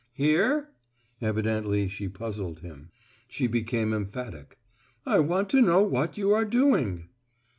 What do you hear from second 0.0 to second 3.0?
"Here?" Evidently she puzzled him.